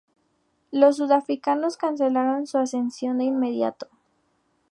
[0.71, 3.87] Los sudafricanos cancelaron su ascensión de inmediato.